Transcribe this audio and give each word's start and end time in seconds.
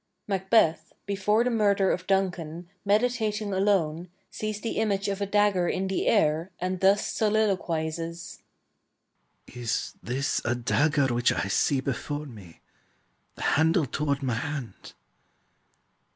[MACBETH, 0.27 0.93
before 1.05 1.43
the 1.43 1.51
murder 1.51 1.91
of 1.91 2.07
Duncan, 2.07 2.67
meditating 2.83 3.53
alone, 3.53 4.09
sees 4.31 4.59
the 4.59 4.77
image 4.77 5.07
of 5.07 5.21
a 5.21 5.27
dagger 5.27 5.67
in 5.69 5.85
the 5.87 6.07
air, 6.07 6.49
and 6.57 6.79
thus 6.79 7.05
soliloquizes:] 7.05 8.41
Is 9.45 9.93
this 10.01 10.41
a 10.43 10.55
dagger 10.55 11.13
which 11.13 11.31
I 11.31 11.45
see 11.49 11.81
before 11.81 12.25
me, 12.25 12.61
The 13.35 13.43
handle 13.43 13.85
toward 13.85 14.23
my 14.23 14.33
hand? 14.33 14.93